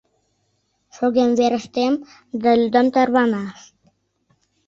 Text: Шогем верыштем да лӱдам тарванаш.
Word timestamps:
Шогем 0.95 1.31
верыштем 1.39 1.93
да 2.41 2.51
лӱдам 2.59 2.87
тарванаш. 2.93 3.59